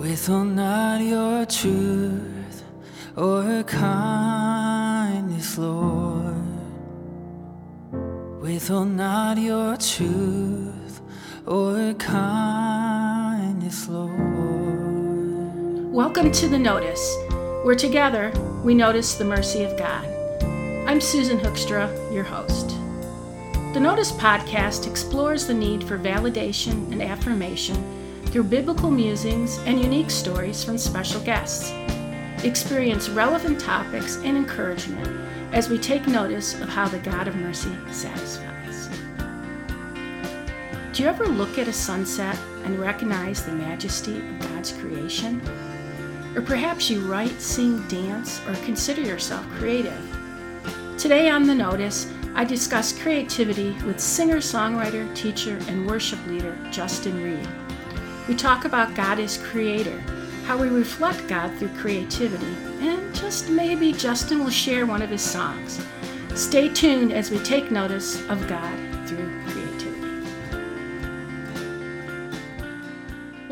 [0.00, 2.64] Withhold not your truth
[3.18, 6.42] or kindness, Lord.
[8.40, 11.02] Withhold not your truth
[11.46, 14.16] or kindness, Lord.
[15.92, 17.18] Welcome to the Notice,
[17.62, 18.32] where together
[18.64, 20.06] we notice the mercy of God.
[20.88, 22.70] I'm Susan Hoekstra, your host.
[23.74, 27.99] The Notice podcast explores the need for validation and affirmation
[28.30, 31.72] through biblical musings and unique stories from special guests.
[32.44, 35.08] Experience relevant topics and encouragement
[35.52, 38.88] as we take notice of how the God of mercy satisfies.
[40.92, 45.42] Do you ever look at a sunset and recognize the majesty of God's creation?
[46.36, 50.00] Or perhaps you write, sing, dance, or consider yourself creative.
[50.96, 57.20] Today on The Notice, I discuss creativity with singer, songwriter, teacher, and worship leader Justin
[57.24, 57.48] Reid.
[58.28, 59.98] We talk about God as creator,
[60.44, 65.22] how we reflect God through creativity, and just maybe Justin will share one of his
[65.22, 65.80] songs.
[66.34, 68.89] Stay tuned as we take notice of God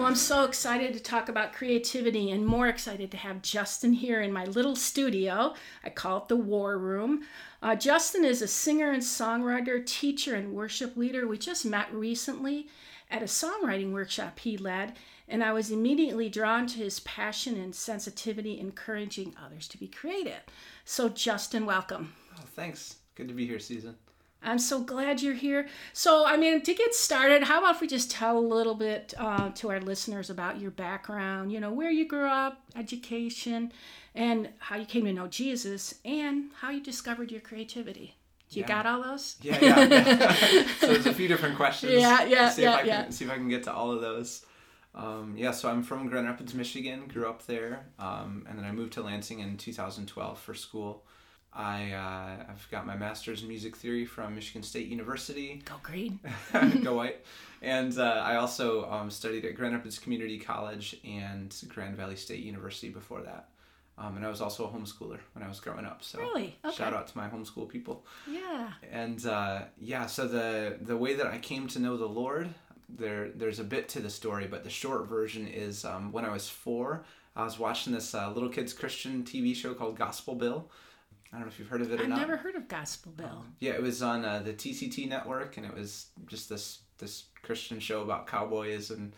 [0.08, 4.32] I'm so excited to talk about creativity and more excited to have Justin here in
[4.32, 5.52] my little studio.
[5.84, 7.24] I call it the War Room.
[7.60, 11.28] Uh, Justin is a singer and songwriter, teacher, and worship leader.
[11.28, 12.68] We just met recently
[13.10, 14.94] at a songwriting workshop he led,
[15.28, 20.40] and I was immediately drawn to his passion and sensitivity, encouraging others to be creative.
[20.86, 22.14] So, Justin, welcome.
[22.34, 22.96] Oh, thanks.
[23.14, 23.94] Good to be here, Susan.
[24.42, 25.68] I'm so glad you're here.
[25.92, 29.12] So, I mean, to get started, how about if we just tell a little bit
[29.18, 33.72] uh, to our listeners about your background, you know, where you grew up, education,
[34.14, 38.14] and how you came to know Jesus, and how you discovered your creativity?
[38.50, 38.68] You yeah.
[38.68, 39.36] got all those?
[39.42, 39.84] Yeah, yeah.
[39.84, 40.66] yeah.
[40.80, 41.92] so there's a few different questions.
[41.92, 43.02] Yeah, yeah, see yeah, if I yeah.
[43.02, 44.46] Can, see if I can get to all of those.
[44.94, 47.08] Um, yeah, so I'm from Grand Rapids, Michigan.
[47.08, 51.04] Grew up there, um, and then I moved to Lansing in 2012 for school.
[51.58, 55.60] I uh, I've got my master's in music theory from Michigan State University.
[55.64, 56.20] Go green.
[56.84, 57.24] Go white.
[57.60, 62.44] And uh, I also um, studied at Grand Rapids Community College and Grand Valley State
[62.44, 63.48] University before that.
[63.98, 66.04] Um, and I was also a homeschooler when I was growing up.
[66.04, 66.76] So really, okay.
[66.76, 68.06] shout out to my homeschool people.
[68.30, 68.70] Yeah.
[68.92, 72.48] And uh, yeah, so the the way that I came to know the Lord,
[72.88, 76.32] there there's a bit to the story, but the short version is um, when I
[76.32, 77.04] was four,
[77.34, 80.70] I was watching this uh, little kids Christian TV show called Gospel Bill.
[81.32, 82.20] I don't know if you've heard of it or I've not.
[82.20, 83.26] I've never heard of Gospel Bill.
[83.26, 87.24] Um, yeah, it was on uh, the TCT network, and it was just this this
[87.42, 89.12] Christian show about cowboys and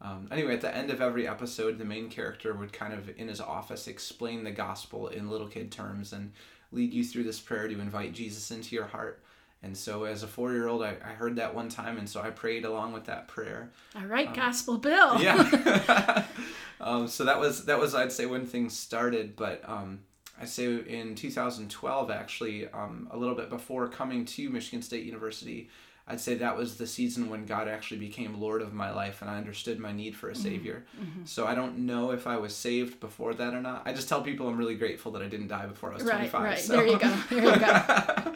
[0.00, 3.28] um, anyway, at the end of every episode, the main character would kind of, in
[3.28, 6.32] his office, explain the gospel in little kid terms and
[6.70, 9.22] lead you through this prayer to invite Jesus into your heart.
[9.62, 12.20] And so, as a four year old, I, I heard that one time, and so
[12.20, 13.70] I prayed along with that prayer.
[13.96, 15.20] All right, um, Gospel Bill.
[15.20, 16.24] yeah.
[16.80, 20.00] um, so that was that was I'd say when things started, but um,
[20.40, 25.70] I say in 2012, actually, um, a little bit before coming to Michigan State University,
[26.08, 29.30] I'd say that was the season when God actually became Lord of my life and
[29.30, 30.42] I understood my need for a mm-hmm.
[30.42, 30.86] Savior.
[30.96, 31.24] Mm-hmm.
[31.24, 33.82] So I don't know if I was saved before that or not.
[33.84, 36.30] I just tell people I'm really grateful that I didn't die before I was right,
[36.30, 36.42] 25.
[36.42, 36.76] Right, so.
[36.76, 37.16] there you go.
[37.28, 38.34] There you go.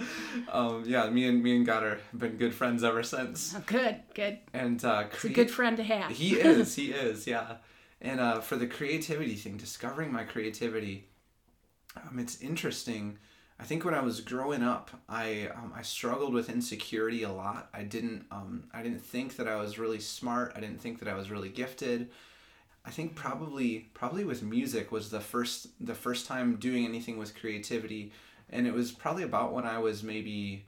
[0.53, 3.55] um, yeah, me and me and God are been good friends ever since.
[3.57, 4.39] Oh, good, good.
[4.53, 6.11] And uh, crea- a good friend to have.
[6.11, 7.57] he is, he is, yeah.
[8.01, 11.07] And uh, for the creativity thing, discovering my creativity,
[11.97, 13.19] um, it's interesting
[13.61, 17.69] I think when I was growing up, I um, I struggled with insecurity a lot.
[17.75, 20.53] I didn't um, I didn't think that I was really smart.
[20.57, 22.09] I didn't think that I was really gifted.
[22.87, 27.39] I think probably probably with music was the first the first time doing anything with
[27.39, 28.13] creativity,
[28.49, 30.65] and it was probably about when I was maybe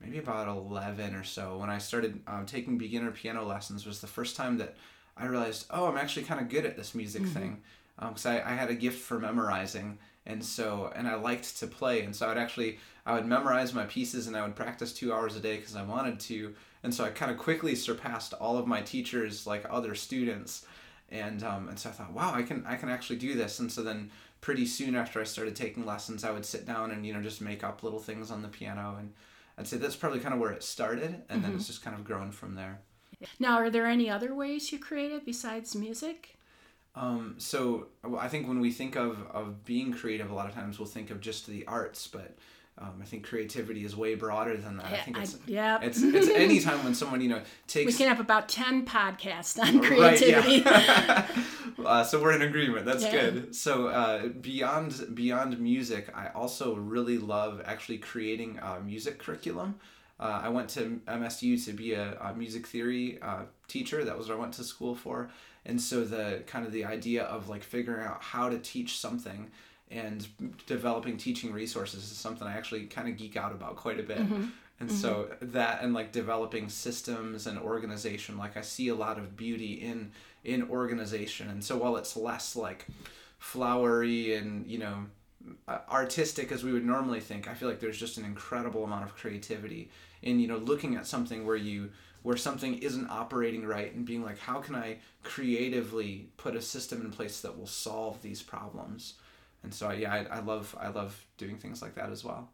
[0.00, 3.84] maybe about eleven or so when I started um, taking beginner piano lessons.
[3.84, 4.76] Was the first time that
[5.16, 7.32] I realized oh I'm actually kind of good at this music mm-hmm.
[7.32, 7.62] thing
[7.98, 11.66] because um, I, I had a gift for memorizing and so and I liked to
[11.66, 15.12] play and so I'd actually I would memorize my pieces and I would practice two
[15.12, 18.58] hours a day because I wanted to and so I kind of quickly surpassed all
[18.58, 20.66] of my teachers like other students
[21.10, 23.70] and um, and so I thought wow I can I can actually do this and
[23.70, 27.12] so then pretty soon after I started taking lessons I would sit down and you
[27.12, 29.12] know just make up little things on the piano and
[29.58, 31.42] I'd say that's probably kind of where it started and mm-hmm.
[31.42, 32.80] then it's just kind of grown from there.
[33.38, 36.36] Now, are there any other ways you created besides music?
[36.96, 37.88] Um, so
[38.18, 41.10] I think when we think of, of being creative, a lot of times we'll think
[41.10, 42.34] of just the arts, but
[42.78, 44.86] um, I think creativity is way broader than that.
[44.86, 45.78] I think it's I, yeah.
[45.80, 47.92] it's it's any time when someone you know takes.
[47.92, 50.62] We can have about ten podcasts on creativity.
[50.62, 51.26] Right, yeah.
[51.86, 52.84] uh, so we're in agreement.
[52.84, 53.12] That's yeah.
[53.12, 53.54] good.
[53.54, 59.76] So uh, beyond beyond music, I also really love actually creating a music curriculum.
[60.20, 64.04] Uh, I went to MSU to be a, a music theory uh, teacher.
[64.04, 65.30] That was what I went to school for
[65.66, 69.50] and so the kind of the idea of like figuring out how to teach something
[69.90, 70.26] and
[70.66, 74.18] developing teaching resources is something I actually kind of geek out about quite a bit.
[74.18, 74.46] Mm-hmm.
[74.78, 79.36] And so that and like developing systems and organization, like I see a lot of
[79.36, 80.12] beauty in
[80.44, 81.48] in organization.
[81.48, 82.86] And so while it's less like
[83.38, 85.06] flowery and you know
[85.88, 89.14] artistic as we would normally think, I feel like there's just an incredible amount of
[89.16, 89.90] creativity
[90.22, 91.90] in you know looking at something where you
[92.26, 97.00] where something isn't operating right and being like, how can I creatively put a system
[97.02, 99.14] in place that will solve these problems?
[99.62, 102.50] And so yeah, I, I love I love doing things like that as well.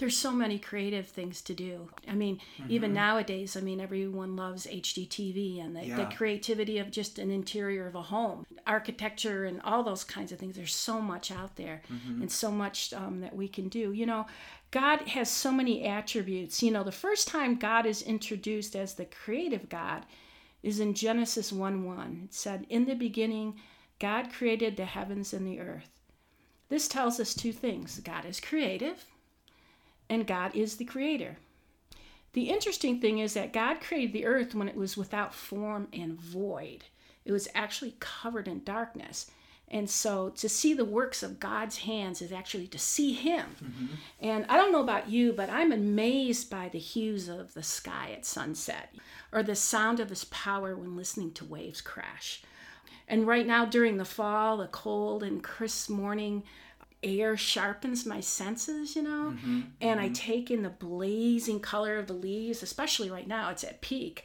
[0.00, 1.88] There's so many creative things to do.
[2.08, 2.70] I mean, Mm-hmm.
[2.72, 7.86] even nowadays, I mean, everyone loves HGTV and the, the creativity of just an interior
[7.86, 10.56] of a home, architecture, and all those kinds of things.
[10.56, 12.22] There's so much out there Mm-hmm.
[12.22, 13.92] and so much um, that we can do.
[13.92, 14.26] You know,
[14.70, 16.62] God has so many attributes.
[16.62, 20.06] You know, the first time God is introduced as the creative God
[20.62, 22.22] is in Genesis 1 1.
[22.24, 23.60] It said, In the beginning,
[23.98, 25.90] God created the heavens and the earth.
[26.68, 29.04] This tells us two things God is creative
[30.10, 31.38] and God is the creator.
[32.32, 36.20] The interesting thing is that God created the earth when it was without form and
[36.20, 36.84] void.
[37.24, 39.30] It was actually covered in darkness.
[39.68, 43.46] And so to see the works of God's hands is actually to see Him.
[43.62, 43.86] Mm-hmm.
[44.20, 48.10] And I don't know about you, but I'm amazed by the hues of the sky
[48.12, 48.94] at sunset
[49.32, 52.42] or the sound of His power when listening to waves crash.
[53.06, 56.42] And right now, during the fall, the cold and crisp morning
[57.02, 59.34] air sharpens my senses, you know,
[59.80, 63.80] and I take in the blazing color of the leaves, especially right now, it's at
[63.80, 64.24] peak.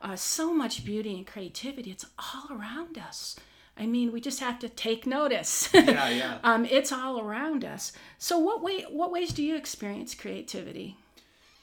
[0.00, 3.36] Uh, so much beauty and creativity, it's all around us.
[3.76, 5.68] I mean, we just have to take notice.
[5.74, 6.38] Yeah, yeah.
[6.44, 7.92] um, it's all around us.
[8.18, 8.82] So, what way?
[8.82, 10.96] What ways do you experience creativity?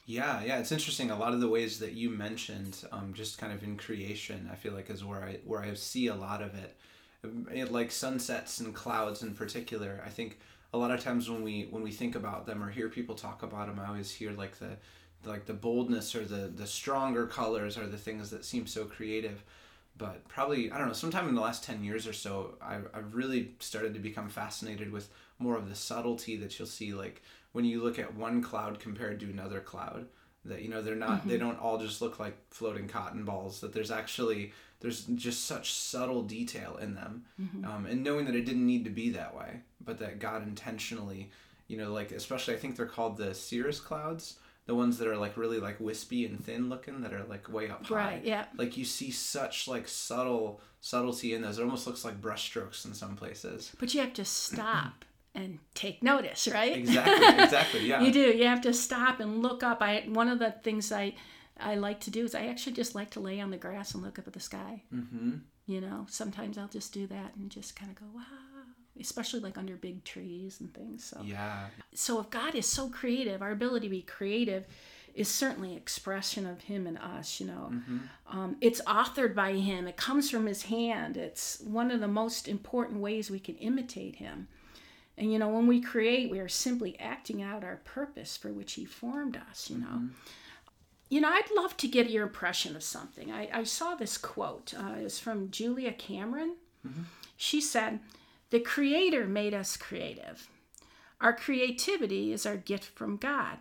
[0.06, 1.10] Yeah, yeah, it's interesting.
[1.10, 4.56] A lot of the ways that you mentioned, um, just kind of in creation, I
[4.56, 6.76] feel like is where I where I see a lot of it.
[7.24, 10.02] Like sunsets and clouds in particular.
[10.04, 10.38] I think
[10.74, 13.42] a lot of times when we when we think about them or hear people talk
[13.42, 14.76] about them, I always hear like the
[15.24, 19.44] like the boldness or the the stronger colors are the things that seem so creative.
[19.96, 20.94] But probably I don't know.
[20.94, 24.90] Sometime in the last ten years or so, I I've really started to become fascinated
[24.90, 25.08] with
[25.38, 27.22] more of the subtlety that you'll see like
[27.52, 30.06] when you look at one cloud compared to another cloud
[30.44, 31.46] that you know they're not they mm-hmm.
[31.46, 34.52] don't all just look like floating cotton balls that there's actually
[34.82, 37.24] there's just such subtle detail in them
[37.64, 41.30] um, and knowing that it didn't need to be that way but that god intentionally
[41.68, 45.16] you know like especially i think they're called the cirrus clouds the ones that are
[45.16, 48.44] like really like wispy and thin looking that are like way up high Right, yeah.
[48.56, 52.92] like you see such like subtle subtlety in those it almost looks like brushstrokes in
[52.94, 55.04] some places But you have to stop
[55.34, 56.76] and take notice, right?
[56.76, 58.20] exactly exactly yeah You do.
[58.36, 59.80] You have to stop and look up.
[59.80, 61.14] I one of the things I
[61.62, 64.02] I like to do is I actually just like to lay on the grass and
[64.02, 64.82] look up at the sky.
[64.94, 65.36] mm-hmm
[65.66, 68.22] You know, sometimes I'll just do that and just kind of go wow,
[69.00, 71.04] especially like under big trees and things.
[71.04, 74.64] So yeah so if God is so creative, our ability to be creative
[75.14, 77.38] is certainly expression of Him and us.
[77.40, 77.72] You know,
[78.30, 79.86] um, it's authored by Him.
[79.86, 81.16] It comes from His hand.
[81.16, 84.48] It's one of the most important ways we can imitate Him.
[85.18, 88.72] And you know, when we create, we are simply acting out our purpose for which
[88.74, 89.68] He formed us.
[89.70, 90.08] You know.
[91.12, 93.30] You know, I'd love to get your impression of something.
[93.30, 94.72] I, I saw this quote.
[94.74, 96.54] Uh, it was from Julia Cameron.
[97.36, 98.00] She said,
[98.48, 100.48] The Creator made us creative.
[101.20, 103.58] Our creativity is our gift from God.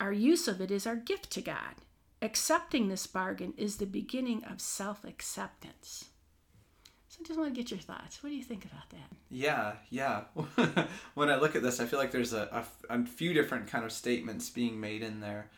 [0.00, 1.76] Our use of it is our gift to God.
[2.20, 6.06] Accepting this bargain is the beginning of self acceptance.
[7.08, 8.20] So I just want to get your thoughts.
[8.20, 9.16] What do you think about that?
[9.30, 10.24] Yeah, yeah.
[11.14, 13.92] when I look at this, I feel like there's a a few different kind of
[13.92, 15.50] statements being made in there.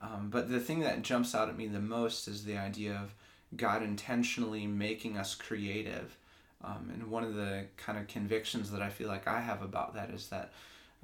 [0.00, 3.14] Um, but the thing that jumps out at me the most is the idea of
[3.56, 6.16] God intentionally making us creative.
[6.62, 9.94] Um, and one of the kind of convictions that I feel like I have about
[9.94, 10.52] that is that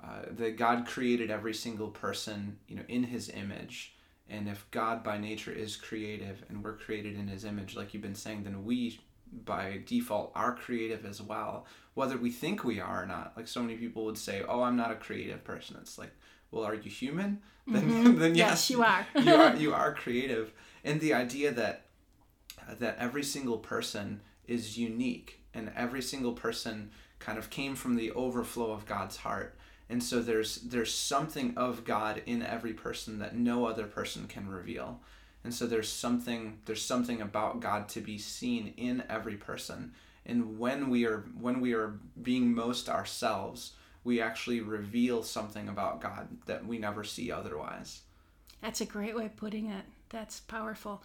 [0.02, 3.94] uh, that God created every single person, you know, in His image.
[4.28, 8.02] And if God by nature is creative and we're created in His image, like you've
[8.02, 8.98] been saying, then we
[9.44, 13.32] by default are creative as well, whether we think we are or not.
[13.36, 16.12] Like so many people would say, "Oh, I'm not a creative person." It's like,
[16.54, 17.40] well, are you human?
[17.66, 18.18] Then, mm-hmm.
[18.18, 19.06] then Yes, yes, you are.
[19.22, 19.56] you are.
[19.64, 20.52] You are creative,
[20.84, 21.86] and the idea that
[22.78, 28.10] that every single person is unique, and every single person kind of came from the
[28.12, 29.56] overflow of God's heart.
[29.88, 34.48] And so there's there's something of God in every person that no other person can
[34.48, 35.00] reveal.
[35.42, 39.92] And so there's something there's something about God to be seen in every person.
[40.26, 43.72] And when we are when we are being most ourselves,
[44.04, 48.02] we actually reveal something about God that we never see otherwise.
[48.60, 49.84] That's a great way of putting it.
[50.10, 51.02] That's powerful.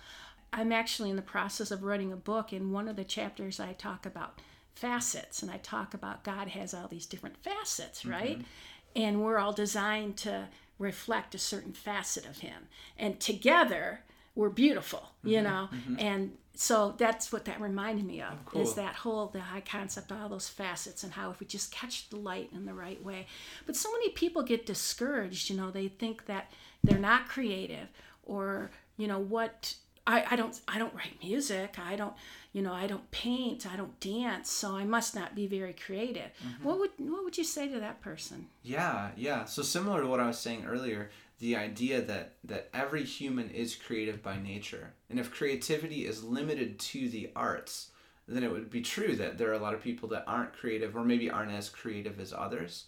[0.51, 2.53] I'm actually in the process of writing a book.
[2.53, 4.39] In one of the chapters, I talk about
[4.75, 8.39] facets and I talk about God has all these different facets, right?
[8.39, 9.01] Mm-hmm.
[9.01, 12.67] And we're all designed to reflect a certain facet of Him.
[12.97, 14.01] And together,
[14.35, 15.29] we're beautiful, mm-hmm.
[15.29, 15.69] you know?
[15.71, 15.95] Mm-hmm.
[15.99, 18.61] And so that's what that reminded me of oh, cool.
[18.61, 22.09] is that whole the high concept all those facets and how if we just catch
[22.09, 23.25] the light in the right way
[23.65, 26.51] but so many people get discouraged you know they think that
[26.83, 27.87] they're not creative
[28.23, 29.73] or you know what
[30.05, 31.77] I, I don't I don't write music.
[31.77, 32.13] I don't
[32.51, 33.67] you know I don't paint.
[33.71, 34.49] I don't dance.
[34.49, 36.31] So I must not be very creative.
[36.43, 36.63] Mm-hmm.
[36.63, 38.47] What would what would you say to that person?
[38.63, 39.45] Yeah, yeah.
[39.45, 43.75] So similar to what I was saying earlier, the idea that that every human is
[43.75, 47.91] creative by nature, and if creativity is limited to the arts,
[48.27, 50.95] then it would be true that there are a lot of people that aren't creative
[50.95, 52.85] or maybe aren't as creative as others.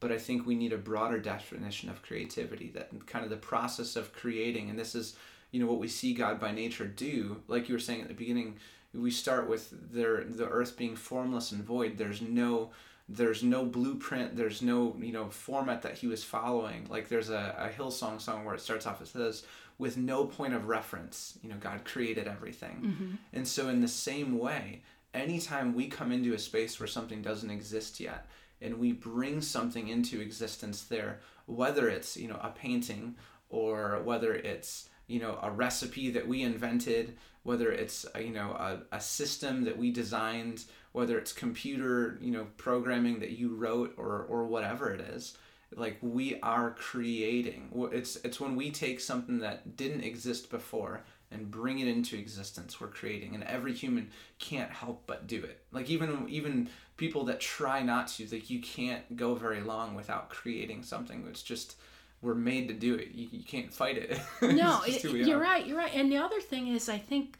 [0.00, 3.94] But I think we need a broader definition of creativity that kind of the process
[3.94, 5.16] of creating, and this is
[5.52, 7.42] you know what we see God by nature do.
[7.46, 8.56] Like you were saying at the beginning,
[8.92, 11.98] we start with their the earth being formless and void.
[11.98, 12.70] There's no
[13.16, 17.54] there's no blueprint there's no you know format that he was following like there's a,
[17.58, 19.44] a hillsong song where it starts off it says
[19.78, 23.14] with no point of reference you know god created everything mm-hmm.
[23.32, 24.80] and so in the same way
[25.14, 28.26] anytime we come into a space where something doesn't exist yet
[28.60, 33.14] and we bring something into existence there whether it's you know a painting
[33.50, 38.50] or whether it's you know a recipe that we invented whether it's uh, you know
[38.52, 43.94] a, a system that we designed whether it's computer you know programming that you wrote
[43.96, 45.36] or or whatever it is
[45.76, 47.70] like we are creating.
[47.92, 52.78] It's it's when we take something that didn't exist before and bring it into existence
[52.78, 55.62] we're creating and every human can't help but do it.
[55.72, 60.28] Like even even people that try not to like you can't go very long without
[60.28, 61.76] creating something it's just
[62.22, 63.08] we're made to do it.
[63.12, 64.18] You, you can't fight it.
[64.42, 65.42] no, it, you're are.
[65.42, 65.66] right.
[65.66, 65.92] You're right.
[65.92, 67.36] And the other thing is, I think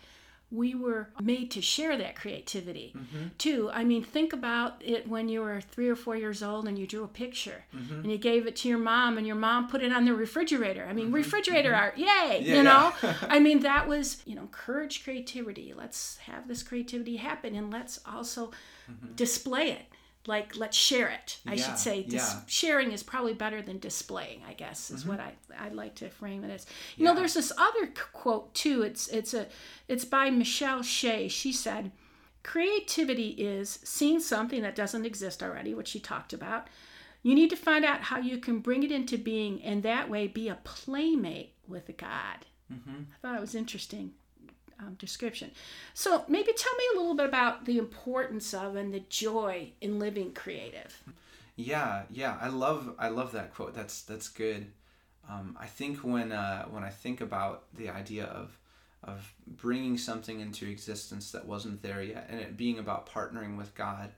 [0.53, 3.29] we were made to share that creativity mm-hmm.
[3.39, 3.71] too.
[3.73, 6.87] I mean, think about it when you were three or four years old and you
[6.87, 8.01] drew a picture mm-hmm.
[8.01, 10.87] and you gave it to your mom and your mom put it on the refrigerator.
[10.87, 11.15] I mean, mm-hmm.
[11.15, 11.81] refrigerator mm-hmm.
[11.81, 12.43] art, yay!
[12.43, 13.15] Yeah, you know, yeah.
[13.23, 15.73] I mean, that was you know, encourage creativity.
[15.75, 18.51] Let's have this creativity happen and let's also
[18.91, 19.15] mm-hmm.
[19.15, 19.87] display it
[20.27, 22.41] like let's share it i yeah, should say Dis- yeah.
[22.47, 25.11] sharing is probably better than displaying i guess is mm-hmm.
[25.11, 27.11] what i i'd like to frame it as you yeah.
[27.11, 29.47] know there's this other quote too it's it's a
[29.89, 31.91] it's by michelle shea she said
[32.43, 36.69] creativity is seeing something that doesn't exist already which she talked about
[37.25, 40.27] you need to find out how you can bring it into being and that way
[40.27, 43.03] be a playmate with a god mm-hmm.
[43.13, 44.13] i thought it was interesting
[44.83, 45.51] um, description.
[45.95, 49.99] So maybe tell me a little bit about the importance of and the joy in
[49.99, 51.03] living creative.
[51.57, 53.75] Yeah, yeah, I love I love that quote.
[53.75, 54.67] That's that's good.
[55.29, 58.59] Um, I think when uh, when I think about the idea of
[59.05, 63.75] of bringing something into existence that wasn't there yet, and it being about partnering with
[63.75, 64.11] God,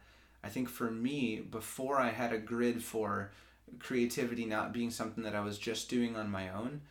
[0.42, 3.32] I think for me, before I had a grid for
[3.78, 6.82] creativity not being something that I was just doing on my own,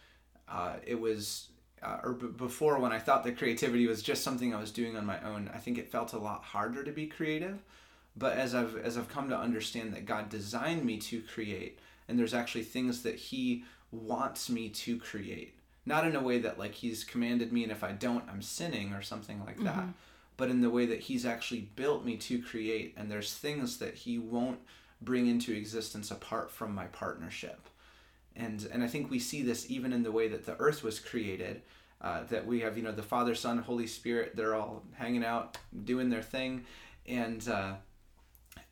[0.49, 1.49] uh, it was
[1.83, 4.95] uh, or b- before when I thought that creativity was just something I was doing
[4.95, 7.61] on my own, I think it felt a lot harder to be creative.
[8.15, 12.17] But as I've as I've come to understand that God designed me to create, and
[12.17, 16.75] there's actually things that He wants me to create, not in a way that like
[16.75, 19.91] He's commanded me, and if I don't, I'm sinning or something like that, mm-hmm.
[20.37, 23.95] but in the way that He's actually built me to create, and there's things that
[23.95, 24.59] He won't
[25.01, 27.67] bring into existence apart from my partnership
[28.35, 30.99] and and I think we see this even in the way that the earth was
[30.99, 31.61] created.
[32.01, 34.35] Uh, that we have, you know, the Father, Son, Holy Spirit.
[34.35, 36.65] They're all hanging out, doing their thing,
[37.07, 37.75] and uh,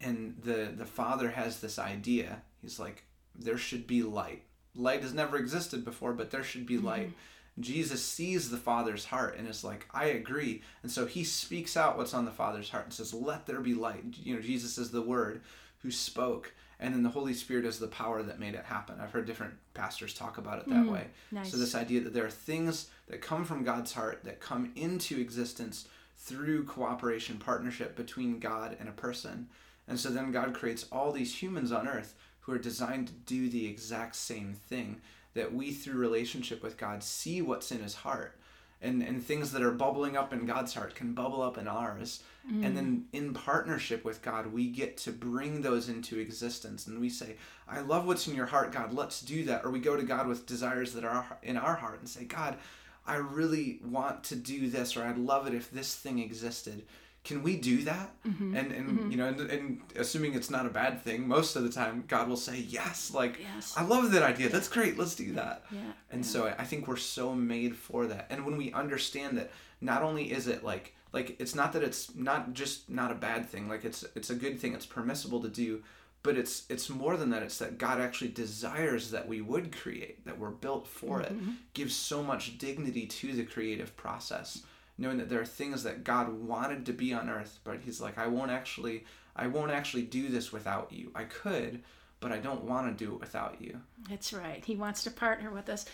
[0.01, 2.41] and the the Father has this idea.
[2.61, 4.43] He's like, there should be light.
[4.75, 6.87] Light has never existed before, but there should be mm-hmm.
[6.87, 7.11] light.
[7.59, 10.61] Jesus sees the Father's heart and is like, I agree.
[10.83, 13.73] And so he speaks out what's on the Father's heart and says, Let there be
[13.73, 14.03] light.
[14.23, 15.41] You know, Jesus is the Word
[15.79, 18.95] who spoke and then the Holy Spirit is the power that made it happen.
[18.99, 21.07] I've heard different pastors talk about it that mm, way.
[21.31, 21.51] Nice.
[21.51, 25.19] So this idea that there are things that come from God's heart that come into
[25.19, 29.47] existence through cooperation, partnership between God and a person.
[29.87, 33.47] And so then God creates all these humans on earth who are designed to do
[33.47, 35.01] the exact same thing
[35.35, 38.37] that we through relationship with God see what's in his heart
[38.81, 42.23] and and things that are bubbling up in God's heart can bubble up in ours.
[42.51, 42.65] Mm.
[42.65, 46.87] and then in partnership with God we get to bring those into existence.
[46.87, 47.35] And we say
[47.67, 48.93] I love what's in your heart God.
[48.93, 49.63] Let's do that.
[49.63, 52.57] Or we go to God with desires that are in our heart and say God
[53.05, 56.83] I really want to do this or I'd love it if this thing existed
[57.23, 58.09] can we do that?
[58.25, 58.55] Mm-hmm.
[58.55, 61.69] and and you know and, and assuming it's not a bad thing most of the
[61.69, 63.73] time god will say yes like Yes.
[63.77, 64.49] i love that idea.
[64.49, 64.97] That's great.
[64.97, 65.63] Let's do that.
[65.71, 65.79] Yeah,
[66.11, 68.27] and so i think we're so made for that.
[68.29, 69.51] And when we understand that
[69.81, 73.47] not only is it like like it's not that it's not just not a bad
[73.49, 75.83] thing like it's it's a good thing it's permissible to do
[76.23, 77.41] but it's it's more than that.
[77.43, 81.33] It's that god actually desires that we would create that we're built for it.
[81.73, 84.61] Gives so much dignity to the creative process
[84.97, 88.17] knowing that there are things that god wanted to be on earth but he's like
[88.17, 89.05] i won't actually
[89.35, 91.81] i won't actually do this without you i could
[92.19, 93.79] but i don't want to do it without you
[94.09, 94.63] That's right.
[94.63, 95.85] He wants to partner with us.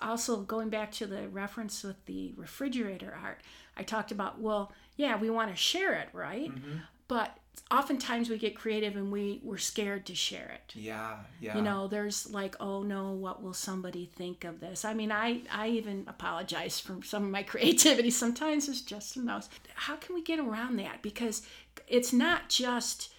[0.00, 3.40] Also, going back to the reference with the refrigerator art,
[3.76, 6.50] I talked about, well, yeah, we want to share it, right?
[6.50, 6.78] Mm-hmm.
[7.08, 7.36] But
[7.70, 10.72] oftentimes we get creative and we, we're scared to share it.
[10.74, 14.84] yeah yeah You know, there's like, oh no, what will somebody think of this?
[14.84, 18.10] I mean, I, I even apologize for some of my creativity.
[18.10, 19.48] Sometimes it's just a mouse.
[19.74, 21.02] How can we get around that?
[21.02, 21.42] Because
[21.88, 23.12] it's not just,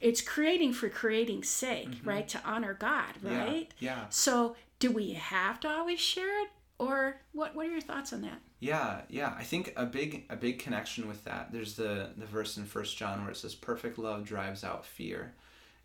[0.00, 2.26] it's creating for creating's sake, right?
[2.28, 3.32] To honor God, Mm-hmm.
[3.32, 3.74] Yeah, right?
[3.78, 4.04] yeah.
[4.10, 6.48] So do we have to always share it?
[6.78, 8.40] Or what, what are your thoughts on that?
[8.62, 9.34] Yeah, yeah.
[9.36, 11.50] I think a big a big connection with that.
[11.50, 15.34] There's the the verse in First John where it says, "Perfect love drives out fear."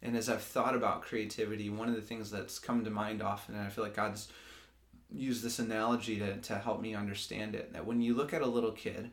[0.04, 3.56] And as I've thought about creativity, one of the things that's come to mind often,
[3.56, 4.28] and I feel like God's
[5.12, 8.48] used this analogy to to help me understand it, that when you look at a
[8.48, 9.12] little kid,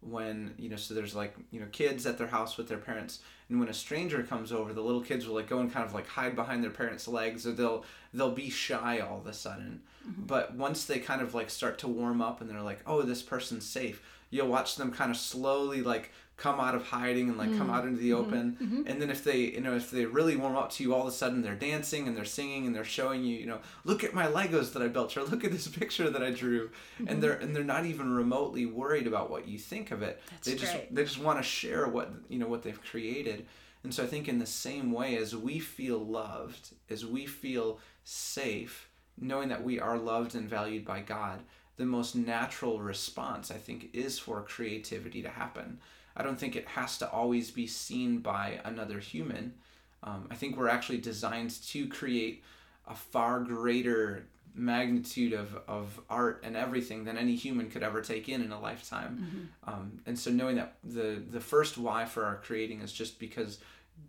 [0.00, 3.20] when you know, so there's like you know kids at their house with their parents,
[3.50, 5.94] and when a stranger comes over, the little kids will like go and kind of
[5.94, 9.82] like hide behind their parents' legs, or they'll they'll be shy all of a sudden.
[10.08, 10.26] Mm-hmm.
[10.26, 13.22] But once they kind of like start to warm up and they're like, oh, this
[13.22, 17.56] person's safe, you'll watch them kind of slowly like come out of hiding and like
[17.56, 17.72] come mm.
[17.72, 18.20] out into the mm-hmm.
[18.20, 18.56] open.
[18.60, 18.82] Mm-hmm.
[18.86, 21.06] And then if they, you know, if they really warm up to you, all of
[21.06, 24.12] a sudden they're dancing and they're singing and they're showing you, you know, look at
[24.12, 26.70] my Legos that I built or look at this picture that I drew.
[27.06, 30.20] And they're and they're not even remotely worried about what you think of it.
[30.30, 30.94] That's they just great.
[30.94, 33.46] they just want to share what you know what they've created.
[33.84, 37.78] And so I think in the same way as we feel loved, as we feel
[38.04, 38.88] safe,
[39.22, 41.40] knowing that we are loved and valued by God,
[41.76, 45.78] the most natural response I think is for creativity to happen.
[46.14, 49.54] I don't think it has to always be seen by another human.
[50.02, 52.42] Um, I think we're actually designed to create
[52.86, 58.28] a far greater magnitude of, of art and everything than any human could ever take
[58.28, 59.48] in in a lifetime.
[59.66, 63.60] Um, and so knowing that the, the first why for our creating is just because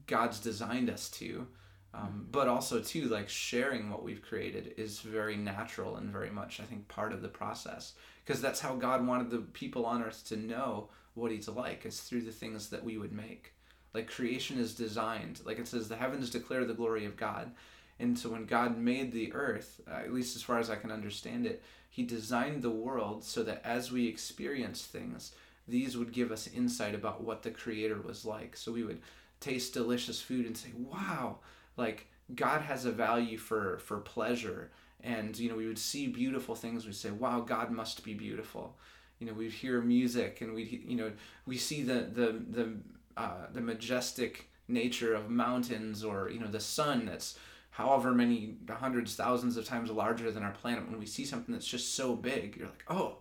[0.08, 1.48] God's designed us to,
[1.94, 6.60] um, but also too like sharing what we've created is very natural and very much
[6.60, 7.94] I think part of the process
[8.26, 12.02] because that's how God wanted the people on earth to know what he's like is
[12.02, 13.54] through the things that we would make.
[13.94, 17.52] Like creation is designed, like it says, the heavens declare the glory of God.
[18.00, 20.92] And so when God made the earth, uh, at least as far as I can
[20.92, 25.34] understand it, he designed the world so that as we experience things,
[25.68, 28.58] these would give us insight about what the creator was like.
[28.58, 29.02] So we would
[29.40, 31.40] taste delicious food and say, "Wow,
[31.78, 36.56] like God has a value for for pleasure." And you know, we would see beautiful
[36.56, 38.78] things, we'd say, "Wow, God must be beautiful."
[39.20, 41.12] You know, we'd hear music and we you know,
[41.46, 42.74] we see the the the
[43.18, 47.38] uh, the majestic nature of mountains or you know the sun that's
[47.72, 50.90] however many hundreds thousands of times larger than our planet.
[50.90, 53.18] When we see something that's just so big you're like oh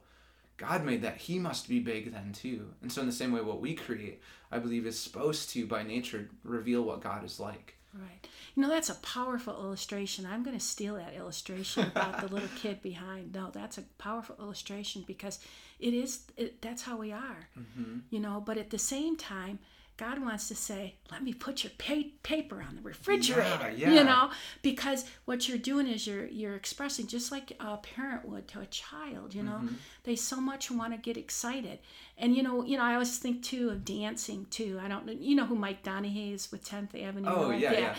[0.56, 1.16] god made that.
[1.16, 2.68] He must be big then too.
[2.80, 5.82] And so in the same way what we create i believe is supposed to by
[5.82, 8.26] nature reveal what god is like Right.
[8.54, 10.26] You know, that's a powerful illustration.
[10.26, 13.34] I'm going to steal that illustration about the little kid behind.
[13.34, 15.38] No, that's a powerful illustration because
[15.78, 17.48] it is, it, that's how we are.
[17.58, 17.98] Mm-hmm.
[18.10, 19.58] You know, but at the same time,
[19.96, 24.04] God wants to say, let me put your pa- paper on the refrigerator, Yeah, you
[24.04, 24.30] know,
[24.62, 28.66] because what you're doing is you're you're expressing just like a parent would to a
[28.66, 29.60] child, you know.
[29.62, 29.74] Mm-hmm.
[30.04, 31.78] They so much want to get excited.
[32.16, 34.80] And you know, you know, I always think too of dancing too.
[34.82, 37.28] I don't know, you know who Mike Donehey is with 10th Avenue.
[37.28, 37.94] Oh, yeah, yeah.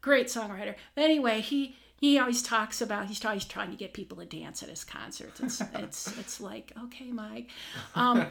[0.00, 0.74] Great songwriter.
[0.94, 4.60] But anyway, he he always talks about he's always trying to get people to dance
[4.60, 5.38] at his concerts.
[5.38, 7.48] It's it's it's like okay, Mike,
[7.94, 8.26] um,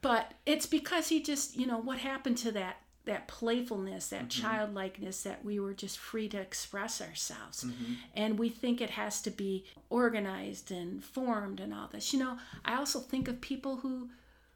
[0.00, 4.42] but it's because he just you know what happened to that that playfulness, that mm-hmm.
[4.42, 7.94] childlikeness that we were just free to express ourselves, mm-hmm.
[8.14, 12.12] and we think it has to be organized and formed and all this.
[12.12, 14.08] You know, I also think of people who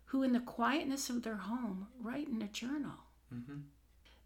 [0.07, 2.99] who in the quietness of their home write in a journal
[3.35, 3.63] mm-hmm.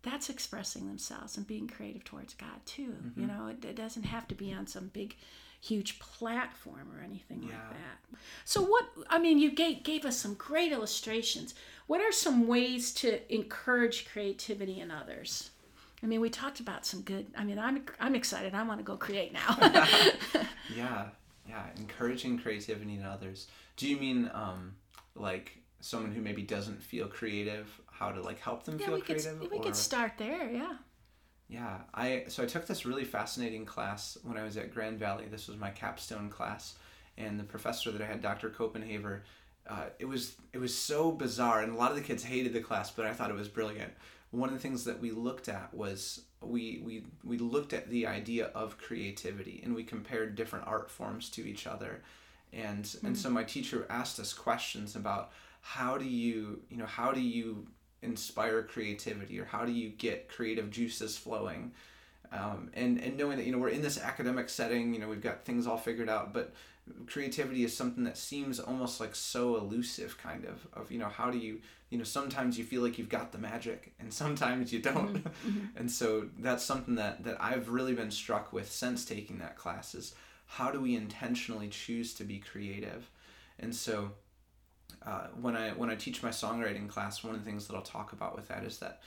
[0.04, 2.94] That's expressing themselves and being creative towards God too.
[3.16, 5.16] You know, it, it doesn't have to be on some big,
[5.60, 8.18] huge platform or anything like that.
[8.44, 11.54] So, what I mean, you gave, gave us some great illustrations.
[11.86, 15.50] What are some ways to encourage creativity in others?
[16.02, 17.26] I mean, we talked about some good.
[17.36, 18.54] I mean, I'm I'm excited.
[18.54, 19.56] I want to go create now.
[20.74, 21.06] yeah
[21.48, 24.74] yeah encouraging creativity in others do you mean um
[25.14, 29.00] like someone who maybe doesn't feel creative how to like help them Yeah, feel we
[29.00, 30.50] could we or- could start there.
[30.50, 30.76] Yeah.
[31.48, 35.26] yeah, I so I took this really fascinating class when I was at Grand Valley.
[35.30, 36.74] This was my capstone class,
[37.16, 38.50] and the professor that I had, Dr.
[38.50, 39.20] Copenhaver,
[39.68, 42.60] uh, it was it was so bizarre, and a lot of the kids hated the
[42.60, 43.92] class, but I thought it was brilliant.
[44.30, 48.06] One of the things that we looked at was we we we looked at the
[48.06, 52.02] idea of creativity, and we compared different art forms to each other,
[52.52, 55.30] and and so my teacher asked us questions about
[55.60, 57.66] how do you you know how do you
[58.04, 61.72] inspire creativity or how do you get creative juices flowing?
[62.32, 65.20] Um, and and knowing that you know we're in this academic setting you know we've
[65.20, 66.52] got things all figured out but
[67.06, 71.30] creativity is something that seems almost like so elusive kind of of you know how
[71.30, 74.80] do you you know sometimes you feel like you've got the magic and sometimes you
[74.80, 75.24] don't.
[75.76, 79.94] And so that's something that that I've really been struck with since taking that class
[79.94, 80.14] is
[80.46, 83.08] how do we intentionally choose to be creative?
[83.60, 84.10] And so
[85.06, 87.82] uh, when I when I teach my songwriting class, one of the things that I'll
[87.82, 89.02] talk about with that is that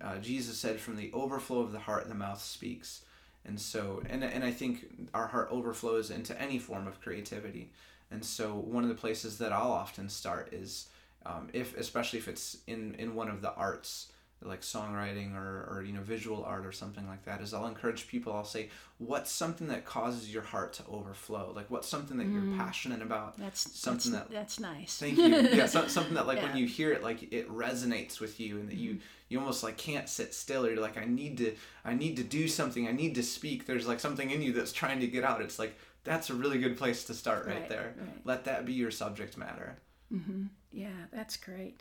[0.00, 3.02] uh, Jesus said, "From the overflow of the heart, the mouth speaks."
[3.44, 7.70] And so, and and I think our heart overflows into any form of creativity.
[8.10, 10.88] And so, one of the places that I'll often start is
[11.24, 14.08] um, if, especially if it's in in one of the arts,
[14.42, 18.06] like songwriting or, or you know visual art or something like that is i'll encourage
[18.06, 18.68] people i'll say
[18.98, 22.56] what's something that causes your heart to overflow like what's something that you're mm.
[22.58, 24.98] passionate about That's something that's, that that's nice.
[24.98, 25.28] Thank you.
[25.28, 28.68] Yeah, so, something that like when you hear it, like it resonates with you, and
[28.68, 29.00] that you mm-hmm.
[29.28, 30.66] you almost like can't sit still.
[30.66, 32.86] Or you're like, I need to, I need to do something.
[32.86, 33.66] I need to speak.
[33.66, 35.40] There's like something in you that's trying to get out.
[35.40, 37.94] It's like that's a really good place to start right, Right, there.
[37.98, 38.08] right.
[38.24, 39.76] Let that be your subject matter.
[40.12, 40.44] Mm-hmm.
[40.72, 41.80] Yeah, that's great.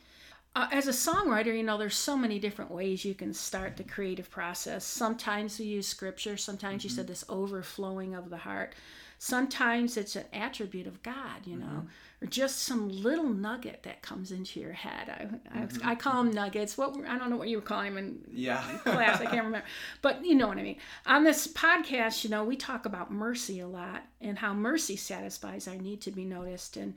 [0.56, 3.84] Uh, as a songwriter, you know, there's so many different ways you can start the
[3.84, 4.86] creative process.
[4.86, 6.38] Sometimes we use scripture.
[6.38, 6.96] Sometimes you mm-hmm.
[6.96, 8.74] said this overflowing of the heart.
[9.18, 12.24] Sometimes it's an attribute of God, you know, mm-hmm.
[12.24, 15.10] or just some little nugget that comes into your head.
[15.10, 15.94] I, I, I mm-hmm.
[15.96, 16.78] call them nuggets.
[16.78, 18.62] What I don't know what you were calling them in Yeah.
[18.84, 19.20] class.
[19.20, 19.64] I can't remember.
[20.02, 20.78] But you know what I mean.
[21.06, 25.68] On this podcast, you know, we talk about mercy a lot and how mercy satisfies
[25.68, 26.78] our need to be noticed.
[26.78, 26.94] And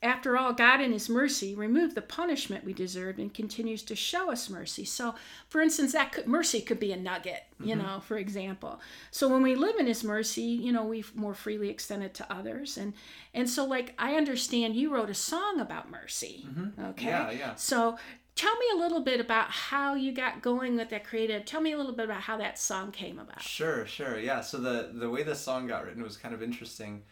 [0.00, 4.30] after all, God in His mercy removed the punishment we deserved and continues to show
[4.30, 4.84] us mercy.
[4.84, 5.14] So,
[5.48, 7.84] for instance, that could, mercy could be a nugget, you mm-hmm.
[7.84, 8.80] know, for example.
[9.10, 12.32] So when we live in His mercy, you know, we more freely extend it to
[12.32, 12.76] others.
[12.76, 12.94] And
[13.34, 16.46] and so, like, I understand you wrote a song about mercy.
[16.48, 16.84] Mm-hmm.
[16.90, 17.06] Okay.
[17.06, 17.54] Yeah, yeah.
[17.56, 17.98] So
[18.36, 21.44] tell me a little bit about how you got going with that creative.
[21.44, 23.42] Tell me a little bit about how that song came about.
[23.42, 24.16] Sure, sure.
[24.16, 24.42] Yeah.
[24.42, 27.02] So the the way this song got written was kind of interesting.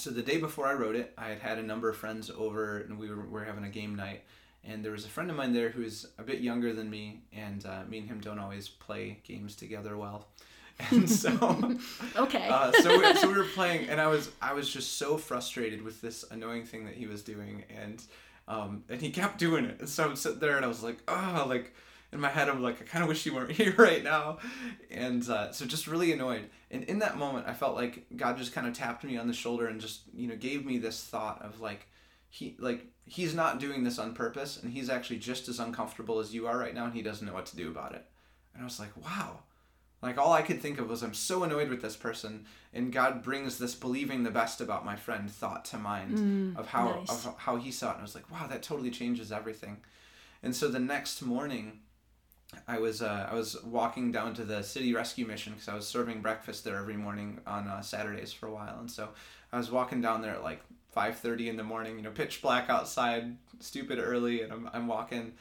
[0.00, 2.78] So the day before I wrote it, I had had a number of friends over,
[2.78, 4.22] and we were, we were having a game night.
[4.64, 7.64] And there was a friend of mine there who's a bit younger than me, and
[7.66, 10.28] uh, me and him don't always play games together well.
[10.90, 11.30] And so,
[12.16, 12.48] Okay.
[12.48, 15.82] uh, so we, so we were playing, and I was I was just so frustrated
[15.82, 18.02] with this annoying thing that he was doing, and
[18.48, 19.80] um, and he kept doing it.
[19.80, 21.74] And so I'm sitting there, and I was like, oh, like
[22.12, 24.38] in my head, I'm like, I kind of wish you weren't here right now,
[24.90, 26.48] and uh, so just really annoyed.
[26.70, 29.32] And in that moment, I felt like God just kind of tapped me on the
[29.32, 31.86] shoulder and just you know gave me this thought of like
[32.28, 36.34] he like he's not doing this on purpose, and he's actually just as uncomfortable as
[36.34, 38.04] you are right now, and he doesn't know what to do about it.
[38.54, 39.40] And I was like, wow.
[40.02, 43.22] Like all I could think of was I'm so annoyed with this person, and God
[43.22, 47.26] brings this believing the best about my friend thought to mind of how nice.
[47.26, 47.94] of how he saw it.
[47.94, 49.76] And I was like, wow, that totally changes everything.
[50.42, 51.80] And so the next morning,
[52.66, 55.86] I was uh, I was walking down to the city rescue mission because I was
[55.86, 59.10] serving breakfast there every morning on uh, Saturdays for a while, and so
[59.52, 60.60] I was walking down there at like
[60.90, 64.86] five thirty in the morning, you know, pitch black outside, stupid early, and I'm I'm
[64.88, 65.34] walking,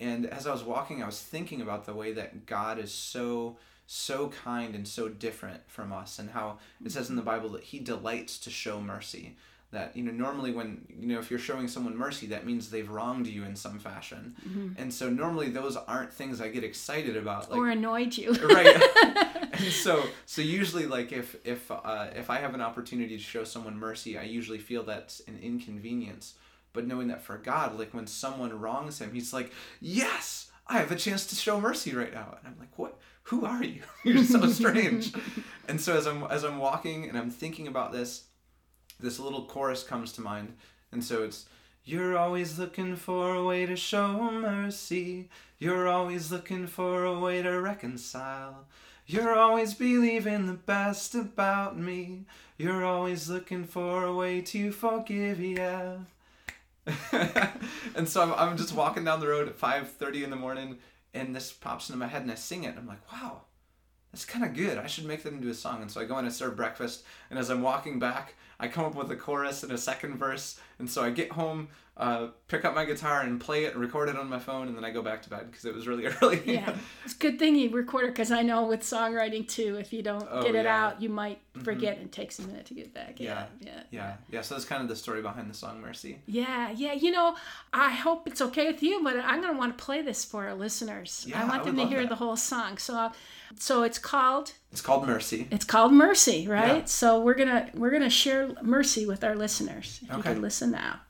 [0.00, 3.56] and as I was walking, I was thinking about the way that God is so
[3.86, 7.64] so kind and so different from us, and how it says in the Bible that
[7.64, 9.36] He delights to show mercy.
[9.72, 12.88] That you know, normally when you know if you're showing someone mercy, that means they've
[12.88, 14.36] wronged you in some fashion,
[14.78, 17.50] and so normally those aren't things I get excited about.
[17.50, 18.32] Like, or annoyed you.
[18.48, 18.82] right.
[19.52, 23.44] And so so usually like if if uh, if i have an opportunity to show
[23.44, 26.34] someone mercy i usually feel that's an inconvenience.
[26.72, 29.50] But knowing that for god like when someone wrongs him he's like
[29.80, 32.36] yes i have a chance to show mercy right now.
[32.38, 32.98] And i'm like what?
[33.24, 33.82] Who are you?
[34.04, 35.12] You're so strange.
[35.68, 38.24] And so as i'm as i'm walking and i'm thinking about this
[38.98, 40.54] this little chorus comes to mind
[40.92, 41.46] and so it's
[41.86, 45.28] you're always looking for a way to show mercy.
[45.60, 48.66] You're always looking for a way to reconcile.
[49.06, 52.24] You're always believing the best about me.
[52.58, 55.98] You're always looking for a way to forgive, yeah.
[57.94, 60.78] and so I'm, I'm just walking down the road at 5.30 in the morning
[61.14, 62.74] and this pops into my head and I sing it.
[62.76, 63.42] I'm like, wow,
[64.10, 64.76] that's kind of good.
[64.76, 65.82] I should make that into a song.
[65.82, 67.04] And so I go in and serve breakfast.
[67.30, 70.58] And as I'm walking back, I come up with a chorus and a second verse.
[70.78, 74.10] And so I get home, uh, pick up my guitar and play it and record
[74.10, 74.68] it on my phone.
[74.68, 76.42] And then I go back to bed because it was really early.
[76.44, 79.92] Yeah, it's a good thing you record it because I know with songwriting too, if
[79.94, 80.86] you don't Oh, get it yeah.
[80.86, 81.96] out, you might forget.
[81.96, 83.18] and It takes a minute to get back.
[83.18, 84.14] Yeah, yeah, yeah.
[84.30, 84.40] Yeah.
[84.42, 86.18] So that's kind of the story behind the song Mercy.
[86.26, 86.92] yeah, yeah.
[86.92, 87.36] You know,
[87.72, 90.54] I hope it's okay with you, but I'm gonna want to play this for our
[90.54, 91.24] listeners.
[91.26, 92.10] Yeah, I want I them to hear that.
[92.10, 92.76] the whole song.
[92.76, 93.10] So,
[93.58, 95.48] so it's called It's called Mercy.
[95.50, 96.78] it's called Mercy, right?
[96.80, 96.84] Yeah.
[96.84, 100.00] So we're gonna we're gonna share Mercy with our listeners.
[100.02, 100.32] If you Okay.
[100.34, 101.00] can listen now.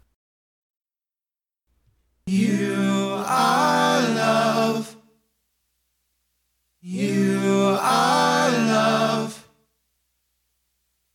[2.27, 4.97] You are love.
[6.81, 9.49] You are love.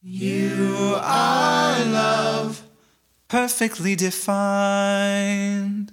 [0.02, 2.64] You are love.
[3.28, 5.92] Perfectly defined.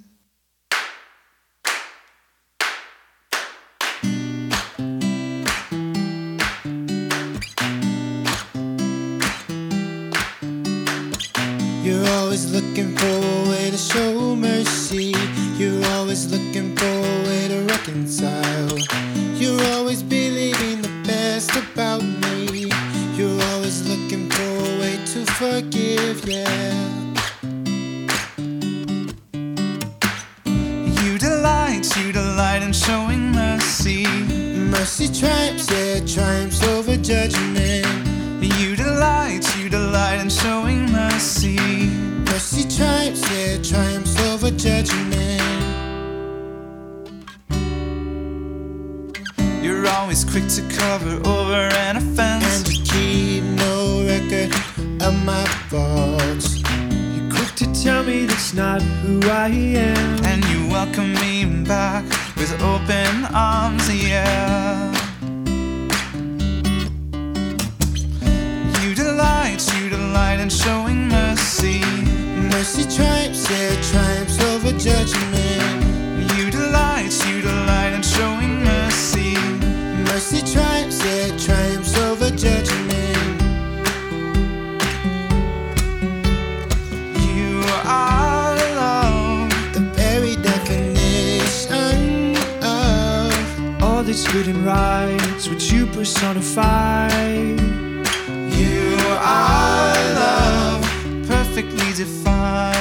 [94.19, 97.09] That's good and right, which you personify.
[97.29, 100.83] You are love,
[101.29, 102.78] perfectly defined.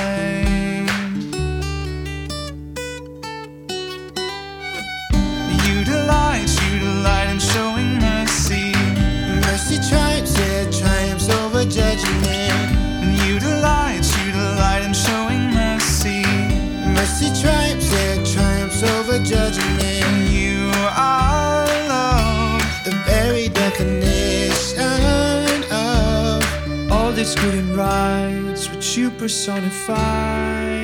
[27.28, 30.80] All that's good and right, which you personify.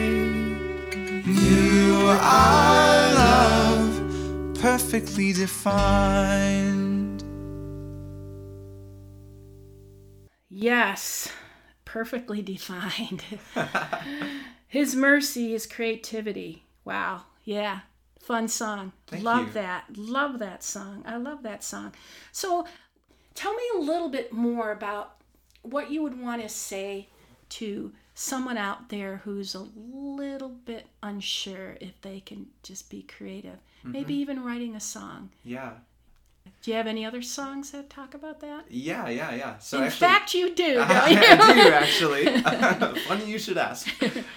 [1.25, 7.23] You are love, perfectly defined.
[10.49, 11.31] Yes,
[11.85, 13.23] perfectly defined.
[14.67, 16.65] His mercy, is creativity.
[16.83, 17.21] Wow.
[17.45, 17.79] Yeah.
[18.19, 18.91] Fun song.
[19.07, 19.53] Thank love you.
[19.53, 19.85] that.
[19.95, 21.03] Love that song.
[21.07, 21.93] I love that song.
[22.33, 22.67] So
[23.33, 25.22] tell me a little bit more about
[25.63, 27.07] what you would want to say
[27.49, 33.59] to someone out there who's a little bit unsure if they can just be creative.
[33.79, 33.91] Mm-hmm.
[33.91, 35.31] Maybe even writing a song.
[35.43, 35.71] Yeah.
[36.61, 38.65] Do you have any other songs that talk about that?
[38.69, 39.57] Yeah, yeah, yeah.
[39.59, 40.79] So In actually, fact, you do.
[40.85, 41.17] I, you?
[41.21, 42.99] I do actually.
[43.01, 43.87] Funny you should ask.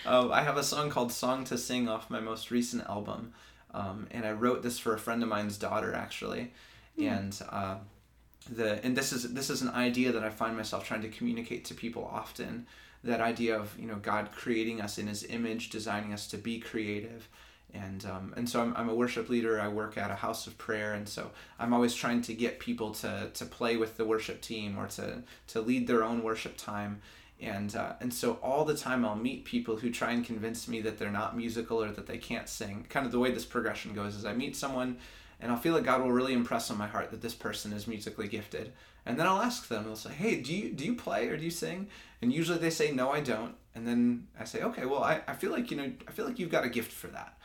[0.04, 3.32] Um, I have a song called "Song to Sing" off my most recent album,
[3.72, 6.52] um, and I wrote this for a friend of mine's daughter actually,
[6.98, 7.76] and uh,
[8.50, 11.64] the and this is this is an idea that I find myself trying to communicate
[11.66, 12.66] to people often.
[13.04, 16.58] That idea of you know God creating us in His image, designing us to be
[16.58, 17.28] creative.
[17.74, 19.60] And, um, and so I'm, I'm a worship leader.
[19.60, 22.92] I work at a house of prayer, and so I'm always trying to get people
[22.94, 27.02] to, to play with the worship team or to, to lead their own worship time.
[27.40, 30.80] And uh, and so all the time I'll meet people who try and convince me
[30.82, 32.86] that they're not musical or that they can't sing.
[32.88, 34.96] Kind of the way this progression goes is I meet someone,
[35.40, 37.86] and I'll feel like God will really impress on my heart that this person is
[37.86, 38.72] musically gifted.
[39.04, 39.86] And then I'll ask them.
[39.88, 41.88] I'll say, Hey, do you do you play or do you sing?
[42.22, 43.54] And usually they say, No, I don't.
[43.74, 46.38] And then I say, Okay, well I, I feel like you know I feel like
[46.38, 47.36] you've got a gift for that.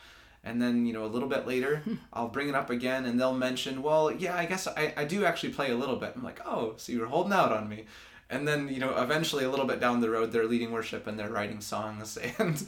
[0.44, 1.94] And then, you know, a little bit later, hmm.
[2.12, 5.24] I'll bring it up again and they'll mention, well, yeah, I guess I, I do
[5.24, 6.14] actually play a little bit.
[6.16, 7.84] I'm like, oh, so you were holding out on me.
[8.28, 11.18] And then, you know, eventually a little bit down the road, they're leading worship and
[11.18, 12.18] they're writing songs.
[12.38, 12.66] And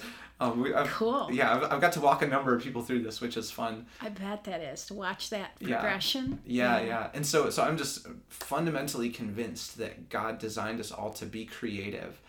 [0.52, 1.28] Um, we, I've, Cool.
[1.32, 3.86] Yeah, I've, I've got to walk a number of people through this, which is fun.
[4.00, 5.78] I bet that is to watch that Yeah.
[5.80, 6.40] progression.
[6.46, 7.08] Yeah, yeah.
[7.14, 12.20] And so so I'm just fundamentally convinced that God designed us all to be creative.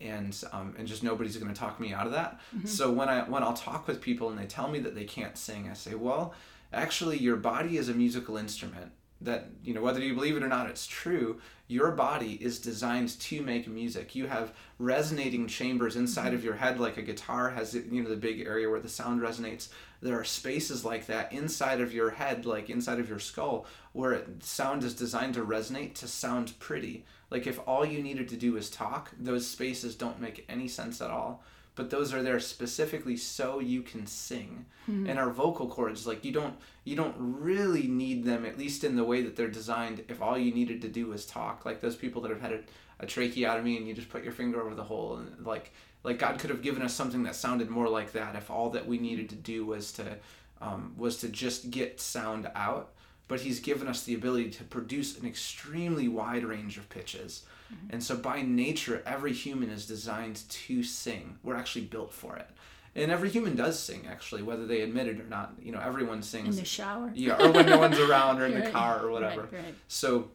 [0.00, 2.40] And um, and just nobody's going to talk me out of that.
[2.64, 5.38] So when I when I'll talk with people and they tell me that they can't
[5.38, 6.34] sing, I say, well,
[6.72, 8.90] actually, your body is a musical instrument.
[9.24, 11.40] That you know whether you believe it or not, it's true.
[11.66, 14.14] Your body is designed to make music.
[14.14, 16.34] You have resonating chambers inside mm-hmm.
[16.36, 19.20] of your head, like a guitar has you know the big area where the sound
[19.20, 19.68] resonates.
[20.02, 24.12] There are spaces like that inside of your head, like inside of your skull, where
[24.12, 27.06] it, sound is designed to resonate to sound pretty.
[27.30, 31.00] Like if all you needed to do was talk, those spaces don't make any sense
[31.00, 31.42] at all.
[31.76, 34.66] But those are there specifically so you can sing.
[35.08, 38.96] And our vocal cords, like you don't you don't really need them, at least in
[38.96, 41.64] the way that they're designed, if all you needed to do was talk.
[41.64, 42.60] Like those people that have had a,
[43.00, 45.72] a tracheotomy and you just put your finger over the hole and like
[46.04, 48.86] like God could have given us something that sounded more like that if all that
[48.86, 50.16] we needed to do was to
[50.60, 52.90] um, was to just get sound out
[53.28, 57.44] but he's given us the ability to produce an extremely wide range of pitches.
[57.90, 61.38] And so by nature, every human is designed to sing.
[61.42, 62.48] We're actually built for it.
[62.96, 65.54] And every human does sing, actually, whether they admit it or not.
[65.60, 66.56] You know, everyone sings.
[66.56, 67.10] In the shower.
[67.14, 69.42] yeah, or when no one's around or in the Right, car or whatever.
[69.42, 69.74] Right, right.
[69.88, 70.30] So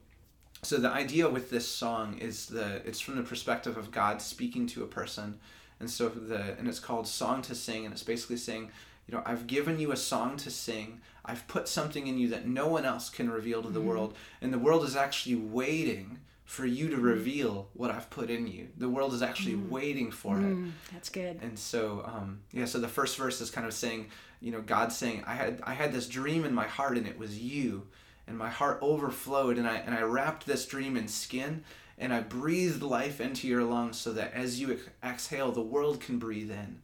[0.61, 4.67] so the idea with this song is the it's from the perspective of God speaking
[4.67, 5.39] to a person.
[5.79, 8.71] And so the and it's called Song to Sing and it's basically saying,
[9.07, 10.99] you know, I've given you a song to sing.
[11.23, 13.87] I've put something in you that no one else can reveal to the mm-hmm.
[13.87, 14.15] world.
[14.41, 18.69] And the world is actually waiting for you to reveal what I've put in you.
[18.75, 20.41] The world is actually waiting for it.
[20.41, 21.37] Mm, that's good.
[21.43, 22.65] And so, um, yeah.
[22.65, 24.07] So the first verse is kind of saying,
[24.41, 27.19] you know, God saying, I had I had this dream in my heart, and it
[27.19, 27.85] was you,
[28.25, 31.63] and my heart overflowed, and I and I wrapped this dream in skin,
[31.99, 35.99] and I breathed life into your lungs, so that as you ex- exhale, the world
[36.01, 36.81] can breathe in.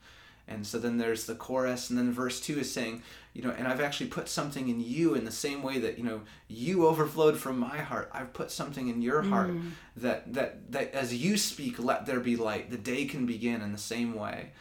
[0.48, 3.02] And so then there's the chorus, and then verse two is saying,
[3.34, 6.04] you know, and I've actually put something in you in the same way that you
[6.04, 8.10] know you overflowed from my heart.
[8.14, 9.50] I've put something in your heart
[9.98, 12.70] that that that as you speak, let there be light.
[12.70, 14.52] The day can begin in the same way.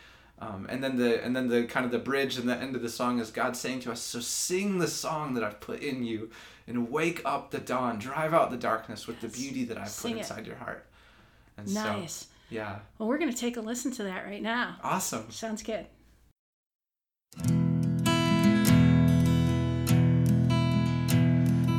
[0.41, 2.83] Um, and then the and then the kind of the bridge and the end of
[2.83, 6.03] the song is God saying to us, "So sing the song that I've put in
[6.03, 6.31] you,
[6.67, 10.13] and wake up the dawn, drive out the darkness with the beauty that I've Sing
[10.13, 10.21] put it.
[10.23, 10.87] inside your heart."
[11.57, 12.15] And Nice.
[12.15, 14.77] So, yeah, Well, we're going to take a listen to that right now.
[14.83, 15.31] awesome.
[15.31, 15.87] Sounds good.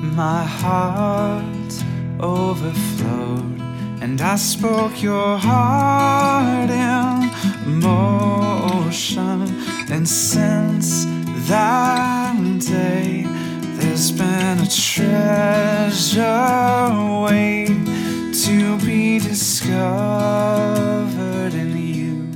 [0.01, 1.73] My heart
[2.21, 3.59] overflowed,
[4.01, 9.41] and I spoke your heart in motion.
[9.91, 11.05] And since
[11.49, 13.23] that day,
[13.77, 16.23] there's been a treasure
[17.23, 17.85] waiting
[18.43, 19.73] to be discovered
[21.53, 22.27] in you.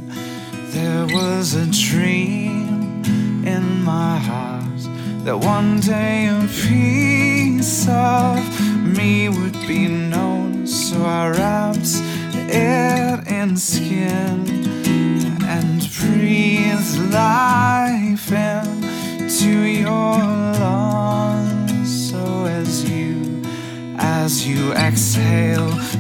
[0.72, 3.04] There was a dream
[3.46, 4.82] in my heart
[5.26, 8.40] that one day a piece of
[8.82, 10.66] me would be known.
[10.66, 11.28] So I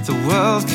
[0.09, 0.68] the world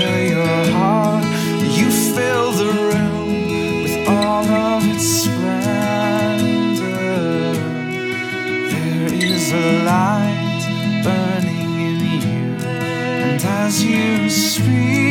[0.00, 1.24] your heart.
[1.78, 6.82] You fill the room with all of its splendor.
[8.72, 10.62] There is a light
[11.04, 15.05] burning in you, and as you speak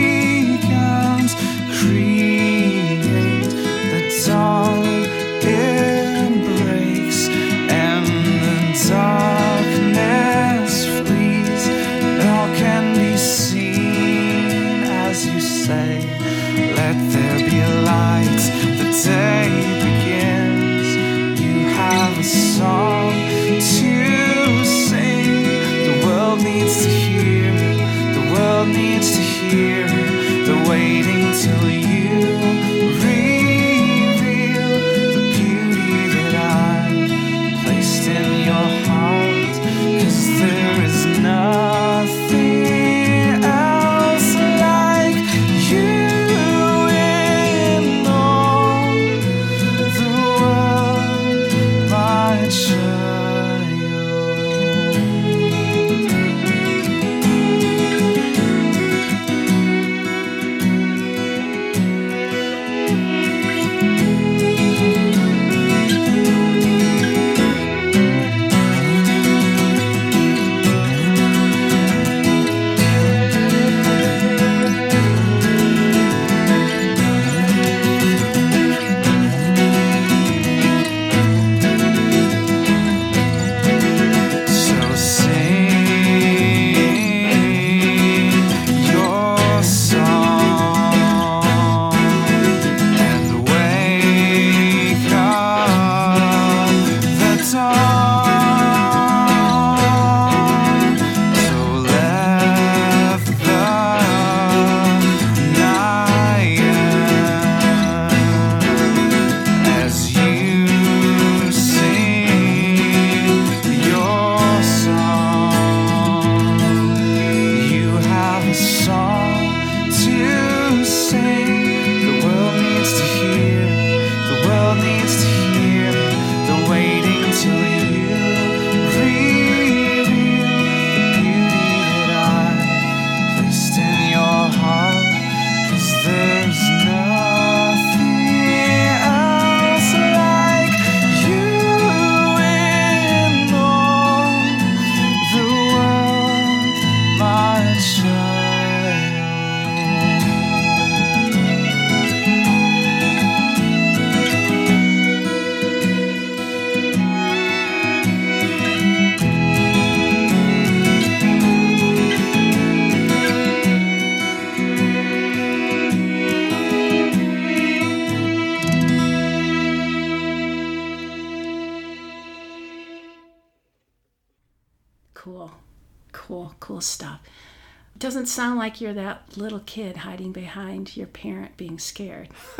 [178.26, 182.30] doesn't sound like you're that little kid hiding behind your parent being scared.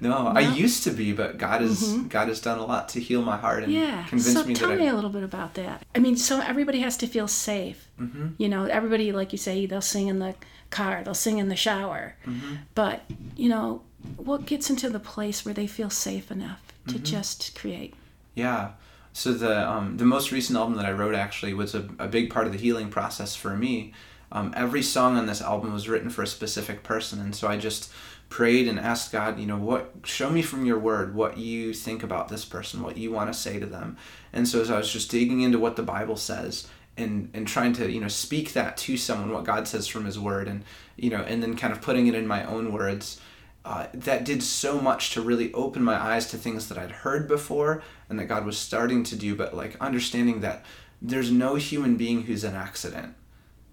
[0.00, 3.22] no, I used to be, but God has God has done a lot to heal
[3.22, 3.82] my heart and Mm-hmm.
[3.82, 4.04] Yeah.
[4.04, 5.84] convince so me tell that me I, a little bit about that.
[5.94, 7.88] I mean, so everybody has to feel safe.
[8.00, 8.28] Mm-hmm.
[8.38, 10.34] You know, everybody, like you say, they'll sing in the
[10.70, 12.14] car, they'll sing in the shower.
[12.26, 12.54] Mm-hmm.
[12.74, 13.02] But,
[13.36, 13.82] you know,
[14.16, 17.04] what gets into the place where they feel safe enough to Mm-hmm.
[17.04, 17.94] just create?
[18.34, 18.70] Yeah.
[19.12, 22.30] So the um, the most recent album that I wrote actually was a, a big
[22.30, 23.92] part of the healing process for me.
[24.32, 27.58] Um, every song on this album was written for a specific person, and so I
[27.58, 27.92] just
[28.30, 32.02] prayed and asked God, you know, what show me from your word what you think
[32.02, 33.98] about this person, what you want to say to them.
[34.32, 36.66] And so as I was just digging into what the Bible says
[36.96, 40.18] and and trying to, you know, speak that to someone what God says from his
[40.18, 40.64] word and
[40.96, 43.20] you know, and then kind of putting it in my own words,
[43.66, 47.28] uh, that did so much to really open my eyes to things that I'd heard
[47.28, 50.64] before and that God was starting to do, but like understanding that
[51.02, 53.14] there's no human being who's an accident.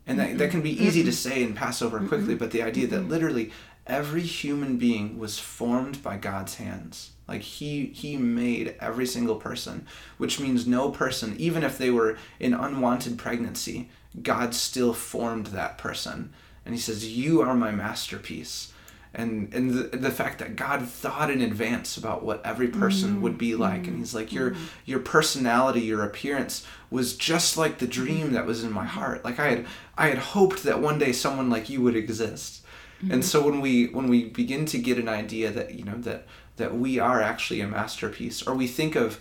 [0.08, 0.86] And that, that can be mm-hmm.
[0.86, 1.30] easy to mm-hmm.
[1.30, 2.38] say and pass over quickly, mm-hmm.
[2.38, 3.52] but the idea that literally
[3.86, 7.12] every human being was formed by God's hands.
[7.28, 9.86] Like he he made every single person,
[10.18, 13.90] which means no person, even if they were in unwanted pregnancy,
[14.24, 16.34] God still formed that person.
[16.66, 18.74] And he says, "You are my masterpiece."
[19.14, 23.38] And and the, the fact that God thought in advance about what every person would
[23.38, 23.62] be mm-hmm.
[23.62, 23.88] like.
[23.88, 24.56] And he's like your
[24.86, 29.26] your personality your appearance was just like the dream that was in my heart.
[29.26, 29.66] Like I had
[29.98, 32.64] I had hoped that one day someone like you would exist.
[33.02, 33.22] And mm-hmm.
[33.22, 36.78] so when we when we begin to get an idea that you know that that
[36.78, 39.20] we are actually a masterpiece or we think of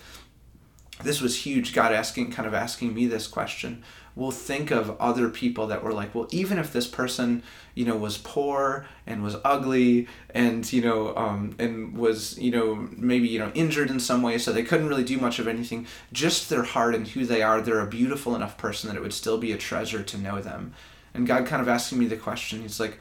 [1.03, 1.72] this was huge.
[1.72, 3.82] God asking kind of asking me this question.
[4.16, 7.44] We'll think of other people that were like well even if this person
[7.76, 12.88] you know was poor and was ugly and you know um, and was you know
[12.96, 15.86] maybe you know injured in some way so they couldn't really do much of anything
[16.12, 19.12] just their heart and who they are they're a beautiful enough person that it would
[19.12, 20.74] still be a treasure to know them.
[21.14, 22.99] And god kind of asking me the question he's like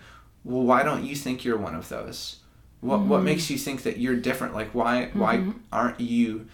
[0.48, 2.38] well why don't you think you're one of those?
[2.82, 4.54] What what makes you think that you're different?
[4.54, 6.48] Like why why aren't you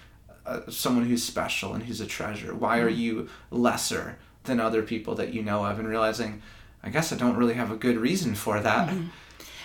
[0.46, 2.54] uh, someone who's special and who's a treasure?
[2.54, 5.80] Why are you lesser than other people that you know of?
[5.80, 6.42] And realizing,
[6.84, 8.94] I guess I don't really have a good reason for that.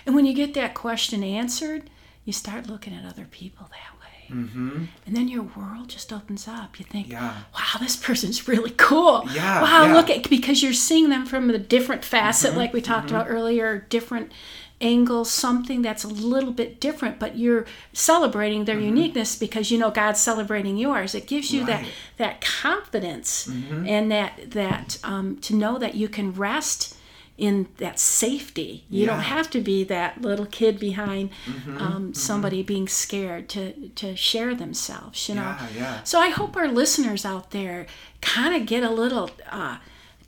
[0.06, 1.90] And when you get that question answered,
[2.24, 4.36] you start looking at other people that way.
[4.42, 4.84] Mm-hmm.
[5.06, 6.78] And then your world just opens up.
[6.78, 7.34] You think, Yeah.
[7.54, 9.24] wow, this person's really cool.
[9.32, 9.84] Yeah, Wow, yeah.
[9.86, 9.94] Mm-hmm.
[9.94, 13.86] look at, because you're seeing them from a different facet, like we talked about earlier,
[13.88, 14.32] different
[14.80, 19.90] angles, something that's a little bit different, but you're celebrating their uniqueness because you know
[19.90, 21.14] God's celebrating yours.
[21.14, 21.84] It gives you that Mm-hmm.
[21.84, 21.92] Right.
[22.18, 23.86] that confidence Mm-hmm.
[23.88, 26.94] and that that um, to know that you can rest
[27.36, 28.84] in that safety.
[28.90, 31.78] You don't have to be that little kid behind Mm-hmm.
[31.78, 35.28] um, somebody being scared to to share themselves.
[35.28, 35.42] You know.
[35.42, 36.02] Yeah, yeah.
[36.04, 37.86] So I hope our listeners out there
[38.22, 39.78] kind of get a little uh,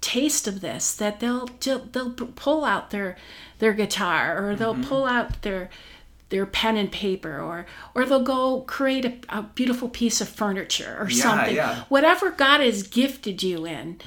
[0.00, 0.94] taste of this.
[0.94, 3.16] That they'll they'll pull out their
[3.58, 4.84] their guitar or they'll Mm-hmm.
[4.88, 5.70] pull out their
[6.30, 10.96] their pen and paper or or they'll go create a, a beautiful piece of furniture
[11.00, 11.72] or Yeah, something yeah.
[11.74, 11.80] Mm-hmm.
[11.88, 13.98] whatever god has gifted you in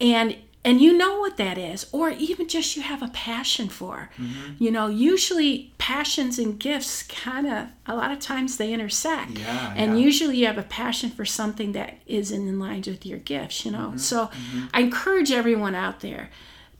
[0.00, 0.36] and
[0.66, 4.62] and you know what that is or even just you have a passion for Mm-hmm.
[4.64, 9.74] you know usually passions and gifts kind of a lot of times they intersect Yeah,
[9.80, 10.04] and yeah.
[10.08, 13.70] usually you have a passion for something that isn't in line with your gifts you
[13.72, 13.92] Mm-hmm.
[13.92, 14.18] know so
[14.74, 16.24] i encourage everyone out there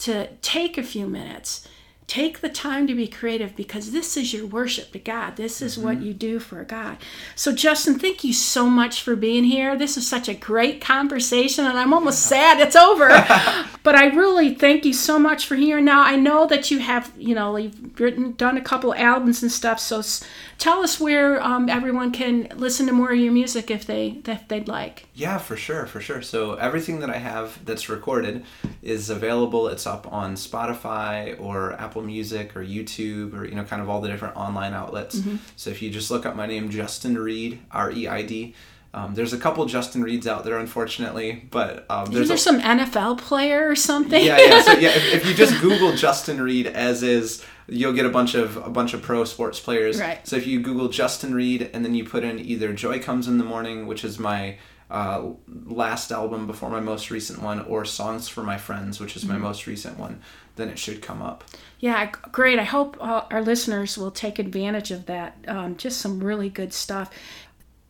[0.07, 0.15] to
[0.55, 1.67] take a few minutes
[2.07, 5.37] take the time to be creative because this is your worship to god.
[5.37, 6.99] This is what you do for god.
[7.35, 9.77] So justin thank you so much for being here.
[9.77, 13.09] This is such a great conversation and i'm almost sad it's over.
[13.83, 15.81] But i really thank you so much for here.
[15.81, 19.51] Now i know that you have you know you've written done a couple albums and
[19.53, 20.25] stuff so s-
[20.59, 24.47] tell us where um, everyone can listen to more of your music if they if
[24.49, 25.07] they'd like.
[25.15, 26.23] Yeah, for sure, for sure.
[26.23, 28.45] So everything that I have that's recorded
[28.83, 29.69] is available.
[29.69, 34.01] It's up on Spotify or Apple Music or YouTube or you know kind of all
[34.01, 35.17] the different online outlets.
[35.17, 35.37] Mm-hmm.
[35.57, 38.55] So if you just look up my name, Justin Reid, R E I D.
[38.95, 42.61] Um, there's a couple Justin Reids out there, unfortunately, but um, there's, there's there a,
[42.61, 44.63] some nfl player or something yeah, yeah.
[44.63, 48.35] So yeah, if, if you just Google Justin Reid as is, you'll get a bunch
[48.35, 50.01] of a bunch of pro sports players.
[50.01, 50.27] Right.
[50.27, 53.37] So if you Google Justin Reid and then you put in either Joy Comes in
[53.37, 54.57] the Morning, which is my
[54.91, 55.31] uh,
[55.67, 59.33] last album before my most recent one, or Songs for My Friends, which is Mm-hmm.
[59.33, 60.21] my most recent one,
[60.57, 61.45] then it should come up.
[61.81, 62.59] Yeah, great.
[62.59, 65.37] I hope our listeners will take advantage of that.
[65.49, 67.11] Um, just some really good stuff.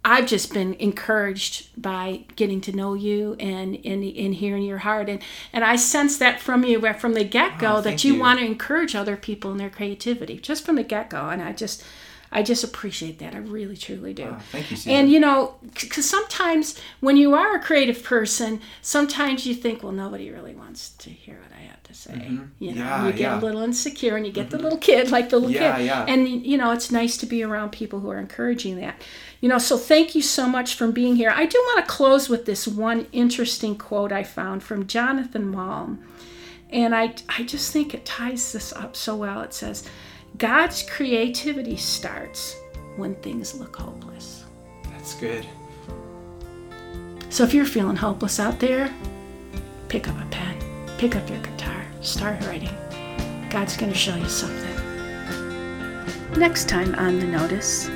[0.05, 5.09] I've just been encouraged by getting to know you and in in hearing your heart
[5.09, 5.20] and
[5.53, 8.20] and I sense that from you from the get go Oh, that you, you.
[8.20, 11.53] want to encourage other people in their creativity just from the get go and I
[11.53, 11.82] just
[12.37, 13.34] I just appreciate that.
[13.34, 14.37] I really, truly do.
[14.53, 14.93] Thank you, Susan.
[14.93, 19.91] And you know, because sometimes when you are a creative person, sometimes you think, well,
[19.91, 22.12] nobody really wants to hear what I have to say.
[22.12, 22.45] Mm-hmm.
[22.59, 23.39] You know, Yeah, you get yeah.
[23.39, 24.64] a little insecure, and you get the mm-hmm.
[24.64, 25.87] little kid, like the little Yeah, kid.
[25.87, 26.05] yeah.
[26.07, 29.03] And you know, it's nice to be around people who are encouraging that.
[29.41, 31.32] You know, so thank you so much for being here.
[31.34, 35.99] I do want to close with this one interesting quote I found from Jonathan Malm.
[36.68, 39.41] And I, I just think it ties this up so well.
[39.41, 39.89] It says,
[40.39, 42.57] God's creativity starts
[42.97, 44.45] when things look hopeless.
[44.91, 45.47] That's good.
[47.30, 48.93] So if you're feeling hopeless out there,
[49.89, 50.59] pick up a pen,
[50.99, 52.74] pick up your guitar, start writing.
[53.49, 54.74] God's going to show you something.
[56.39, 57.89] Next time on The Notice.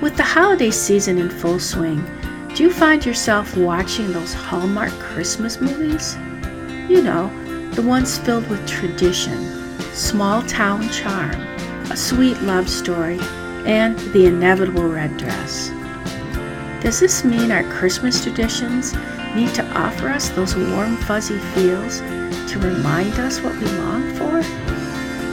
[0.00, 2.02] With the holiday season in full swing,
[2.54, 6.16] do you find yourself watching those Hallmark Christmas movies?
[6.88, 7.28] You know,
[7.72, 11.49] the ones filled with tradition, small town charm,
[11.90, 13.18] a sweet love story,
[13.66, 15.70] and the inevitable red dress.
[16.82, 18.94] Does this mean our Christmas traditions
[19.34, 21.98] need to offer us those warm, fuzzy feels
[22.50, 24.40] to remind us what we long for?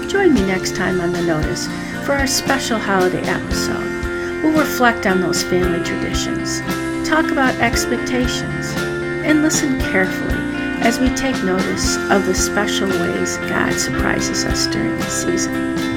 [0.08, 1.68] Join me next time on The Notice
[2.06, 4.42] for our special holiday episode.
[4.44, 6.60] We'll reflect on those family traditions,
[7.08, 8.74] talk about expectations,
[9.24, 10.36] and listen carefully
[10.82, 15.97] as we take notice of the special ways God surprises us during the season.